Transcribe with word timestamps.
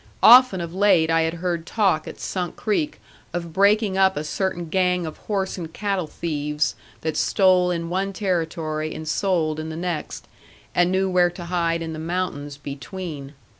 Often 0.23 0.61
of 0.61 0.73
late 0.73 1.11
I 1.11 1.21
had 1.21 1.35
heard 1.35 1.67
talk 1.67 2.07
at 2.07 2.19
Sunk 2.19 2.55
Creek 2.55 2.99
of 3.33 3.53
breaking 3.53 3.99
up 3.99 4.17
a 4.17 4.23
certain 4.23 4.67
gang 4.67 5.05
of 5.05 5.17
horse 5.29 5.59
and 5.59 5.71
cattle 5.71 6.07
thieves 6.07 6.73
that 7.01 7.15
stole 7.15 7.69
in 7.69 7.87
one 7.87 8.11
Territory 8.11 8.95
and 8.95 9.07
sold 9.07 9.59
in 9.59 9.69
the 9.69 9.75
next, 9.77 10.27
and 10.73 10.91
knew 10.91 11.07
where 11.07 11.29
to 11.29 11.45
hide 11.45 11.83
in 11.83 11.93
the 11.93 11.99
mountains 11.99 12.57
between. 12.57 13.35